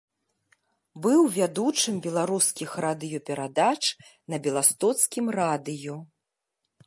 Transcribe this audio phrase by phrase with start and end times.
[1.05, 3.81] Быў вядучым беларускіх радыёперадач
[4.35, 5.95] на беластоцкім радыё.